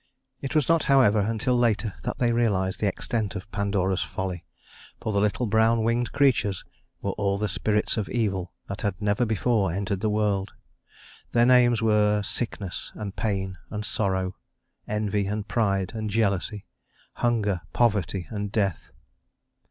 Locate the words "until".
1.19-1.55